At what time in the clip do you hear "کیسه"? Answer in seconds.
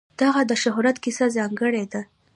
1.03-1.25